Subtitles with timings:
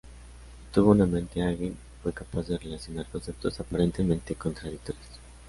[0.73, 5.05] Tuvo una mente ágil, fue capaz de relacionar conceptos aparentemente contradictorios.